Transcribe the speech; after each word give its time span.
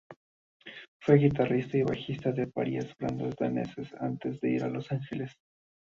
Fue 0.99 1.17
guitarrista 1.17 1.77
y 1.77 1.83
bajista 1.83 2.31
de 2.31 2.47
varias 2.55 2.87
bandas 2.97 3.35
danesas 3.35 3.93
antes 3.99 4.41
de 4.41 4.49
ir 4.49 4.61
para 4.61 4.73
Los 4.73 4.91
Ángeles. 4.91 5.31